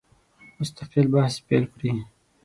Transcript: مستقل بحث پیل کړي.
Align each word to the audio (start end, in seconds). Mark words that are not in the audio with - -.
مستقل 0.59 1.05
بحث 1.15 1.35
پیل 1.47 1.65
کړي. 1.73 1.91